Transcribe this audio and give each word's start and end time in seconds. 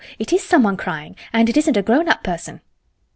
It 0.17 0.33
is 0.33 0.41
someone 0.43 0.77
crying—and 0.77 1.47
it 1.47 1.55
isn't 1.55 1.77
a 1.77 1.83
grown 1.83 2.09
up 2.09 2.23
person." 2.23 2.61